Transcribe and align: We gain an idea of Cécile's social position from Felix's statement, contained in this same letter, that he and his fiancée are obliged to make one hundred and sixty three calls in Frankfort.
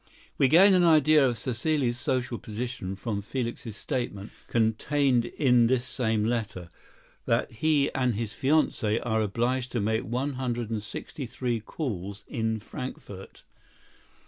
We 0.39 0.47
gain 0.47 0.73
an 0.73 0.83
idea 0.83 1.23
of 1.29 1.35
Cécile's 1.35 1.99
social 1.99 2.39
position 2.39 2.95
from 2.95 3.21
Felix's 3.21 3.77
statement, 3.77 4.31
contained 4.47 5.25
in 5.25 5.67
this 5.67 5.85
same 5.85 6.25
letter, 6.25 6.69
that 7.27 7.51
he 7.51 7.93
and 7.93 8.15
his 8.15 8.33
fiancée 8.33 8.99
are 9.05 9.21
obliged 9.21 9.71
to 9.73 9.79
make 9.79 10.01
one 10.01 10.33
hundred 10.41 10.71
and 10.71 10.81
sixty 10.81 11.27
three 11.27 11.59
calls 11.59 12.25
in 12.27 12.59
Frankfort. 12.59 13.43